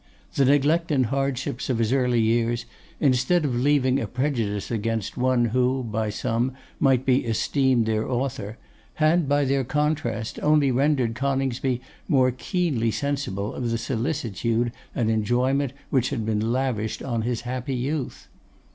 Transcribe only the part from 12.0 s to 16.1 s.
more keenly sensible of the solicitude and enjoyment which